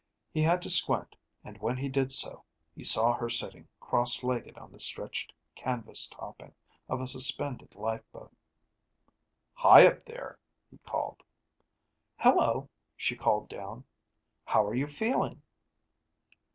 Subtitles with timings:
[0.33, 2.43] He had to squint, and when he did so,
[2.75, 6.55] he saw her sitting cross legged on the stretched canvas topping
[6.89, 8.33] of a suspended lifeboat.
[9.53, 10.39] "Hi, up there,"
[10.71, 11.21] he called.
[12.17, 12.67] "Hello,"
[12.97, 13.83] she called down.
[14.45, 15.43] "How are you feeling?"